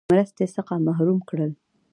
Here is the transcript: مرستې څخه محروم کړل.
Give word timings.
مرستې 0.11 0.45
څخه 0.55 0.73
محروم 0.85 1.19
کړل. 1.29 1.51